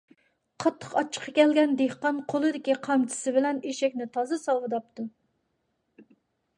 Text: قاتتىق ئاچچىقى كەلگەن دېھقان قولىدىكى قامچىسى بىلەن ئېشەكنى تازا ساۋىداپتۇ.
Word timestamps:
قاتتىق 0.61 0.95
ئاچچىقى 1.01 1.33
كەلگەن 1.35 1.75
دېھقان 1.83 2.23
قولىدىكى 2.35 2.79
قامچىسى 2.89 3.37
بىلەن 3.39 3.63
ئېشەكنى 3.71 4.11
تازا 4.19 4.43
ساۋىداپتۇ. 4.49 5.11